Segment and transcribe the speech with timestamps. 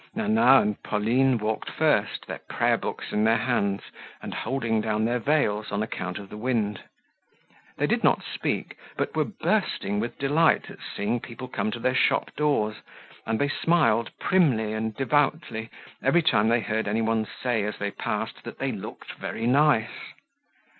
[0.15, 3.83] Nana and Pauline walked first, their prayer books in their hands
[4.19, 6.81] and holding down their veils on account of the wind;
[7.77, 11.93] they did not speak but were bursting with delight at seeing people come to their
[11.93, 12.77] shop doors,
[13.27, 15.69] and they smiled primly and devoutly
[16.01, 20.15] every time they heard anyone say as they passed that they looked very nice.